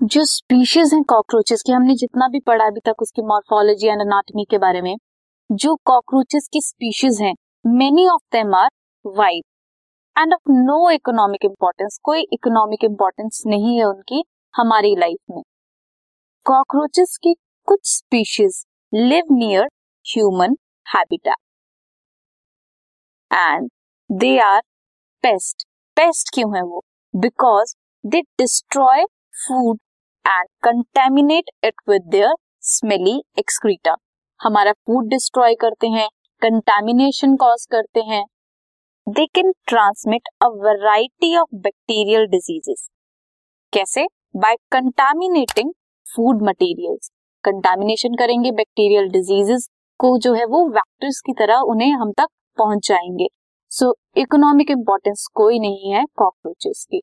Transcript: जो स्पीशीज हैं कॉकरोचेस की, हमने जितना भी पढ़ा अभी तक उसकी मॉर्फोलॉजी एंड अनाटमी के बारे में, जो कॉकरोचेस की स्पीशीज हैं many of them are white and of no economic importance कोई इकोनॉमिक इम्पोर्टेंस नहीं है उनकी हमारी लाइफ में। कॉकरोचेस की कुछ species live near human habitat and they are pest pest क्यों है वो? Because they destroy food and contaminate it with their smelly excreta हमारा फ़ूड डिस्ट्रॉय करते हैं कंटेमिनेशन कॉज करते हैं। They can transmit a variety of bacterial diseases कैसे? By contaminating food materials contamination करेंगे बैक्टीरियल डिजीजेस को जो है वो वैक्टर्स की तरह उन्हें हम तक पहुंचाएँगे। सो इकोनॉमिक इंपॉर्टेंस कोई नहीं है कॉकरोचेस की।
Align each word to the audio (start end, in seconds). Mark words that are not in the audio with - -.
जो 0.00 0.24
स्पीशीज 0.24 0.92
हैं 0.94 1.02
कॉकरोचेस 1.04 1.62
की, 1.62 1.72
हमने 1.72 1.94
जितना 1.94 2.26
भी 2.28 2.38
पढ़ा 2.40 2.66
अभी 2.66 2.80
तक 2.84 3.02
उसकी 3.02 3.22
मॉर्फोलॉजी 3.22 3.86
एंड 3.88 4.00
अनाटमी 4.00 4.44
के 4.50 4.58
बारे 4.58 4.80
में, 4.82 4.94
जो 5.50 5.74
कॉकरोचेस 5.86 6.48
की 6.52 6.60
स्पीशीज 6.60 7.20
हैं 7.22 7.34
many 7.66 8.06
of 8.08 8.22
them 8.32 8.54
are 8.54 8.68
white 9.04 9.44
and 10.16 10.32
of 10.34 10.50
no 10.52 10.78
economic 10.90 11.44
importance 11.44 11.98
कोई 12.04 12.22
इकोनॉमिक 12.32 12.84
इम्पोर्टेंस 12.84 13.42
नहीं 13.46 13.76
है 13.78 13.84
उनकी 13.84 14.22
हमारी 14.54 14.94
लाइफ 14.96 15.18
में। 15.30 15.42
कॉकरोचेस 16.46 17.16
की 17.22 17.34
कुछ 17.68 17.80
species 17.88 18.64
live 18.92 19.34
near 19.34 19.68
human 20.06 20.56
habitat 20.86 21.34
and 23.30 23.68
they 24.10 24.36
are 24.40 24.60
pest 25.24 25.66
pest 25.96 26.34
क्यों 26.34 26.56
है 26.56 26.62
वो? 26.62 26.82
Because 27.14 27.74
they 28.04 28.20
destroy 28.20 29.04
food 29.46 29.78
and 30.26 30.46
contaminate 30.64 31.50
it 31.64 31.74
with 31.88 32.02
their 32.10 32.34
smelly 32.64 33.20
excreta 33.38 33.94
हमारा 34.40 34.72
फ़ूड 34.72 35.08
डिस्ट्रॉय 35.10 35.54
करते 35.54 35.86
हैं 35.88 36.08
कंटेमिनेशन 36.42 37.34
कॉज 37.36 37.66
करते 37.70 38.00
हैं। 38.00 38.24
They 39.06 39.26
can 39.26 39.52
transmit 39.68 40.28
a 40.42 40.46
variety 40.64 41.36
of 41.36 41.54
bacterial 41.54 42.26
diseases 42.26 42.88
कैसे? 43.72 44.06
By 44.36 44.56
contaminating 44.72 45.72
food 46.06 46.42
materials 46.42 47.10
contamination 47.44 48.14
करेंगे 48.14 48.50
बैक्टीरियल 48.52 49.08
डिजीजेस 49.08 49.68
को 50.00 50.16
जो 50.18 50.34
है 50.34 50.44
वो 50.46 50.66
वैक्टर्स 50.68 51.20
की 51.20 51.32
तरह 51.32 51.60
उन्हें 51.72 51.92
हम 51.92 52.12
तक 52.12 52.28
पहुंचाएँगे। 52.58 53.28
सो 53.72 53.94
इकोनॉमिक 54.16 54.70
इंपॉर्टेंस 54.70 55.26
कोई 55.34 55.58
नहीं 55.58 55.92
है 55.92 56.04
कॉकरोचेस 56.16 56.86
की। 56.90 57.02